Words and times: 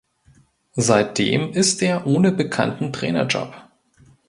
Seitdem 0.77 1.53
ist 1.53 1.83
er 1.83 2.07
ohne 2.07 2.31
bekannten 2.31 2.91
Trainerjob. 2.91 3.53